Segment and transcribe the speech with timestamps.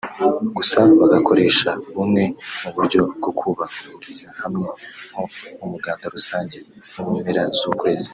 [0.55, 2.23] gusa bagakoresha bumwe
[2.63, 4.67] mu buryo bwo kubahuriza hamwe
[5.09, 5.23] nko
[5.57, 6.57] mu muganda rusange
[6.93, 8.09] wo mu mpera z’ukwezi